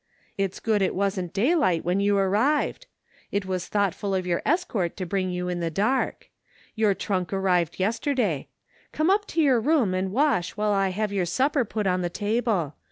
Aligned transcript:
It's 0.35 0.59
good 0.59 0.81
it 0.81 0.95
wasn't 0.95 1.31
daylight 1.31 1.85
when 1.85 1.99
you 1.99 2.17
arrived. 2.17 2.87
It 3.31 3.45
was 3.45 3.67
thoughtful 3.67 4.15
of 4.15 4.25
your 4.25 4.41
escort 4.47 4.97
to 4.97 5.05
bring 5.05 5.29
you 5.29 5.47
in 5.47 5.59
the 5.59 5.69
dark. 5.69 6.31
Your 6.73 6.95
trunk 6.95 7.31
arrived 7.31 7.79
yester 7.79 8.15
day. 8.15 8.47
Come 8.93 9.11
up 9.11 9.27
to 9.27 9.41
your 9.43 9.59
room 9.61 9.93
and 9.93 10.11
wash 10.11 10.57
while 10.57 10.71
I 10.71 10.89
have 10.89 11.13
your 11.13 11.27
supper 11.27 11.63
put 11.65 11.85
on 11.85 12.01
the 12.01 12.09
table. 12.09 12.73